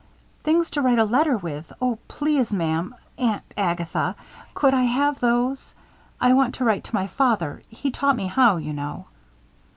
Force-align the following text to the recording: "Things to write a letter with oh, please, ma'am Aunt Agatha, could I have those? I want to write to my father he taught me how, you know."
"Things 0.43 0.71
to 0.71 0.81
write 0.81 0.97
a 0.97 1.03
letter 1.05 1.37
with 1.37 1.71
oh, 1.79 1.99
please, 2.07 2.51
ma'am 2.51 2.95
Aunt 3.19 3.43
Agatha, 3.55 4.15
could 4.55 4.73
I 4.73 4.85
have 4.85 5.19
those? 5.19 5.75
I 6.19 6.33
want 6.33 6.55
to 6.55 6.65
write 6.65 6.83
to 6.85 6.95
my 6.95 7.05
father 7.05 7.61
he 7.69 7.91
taught 7.91 8.15
me 8.15 8.25
how, 8.25 8.57
you 8.57 8.73
know." 8.73 9.05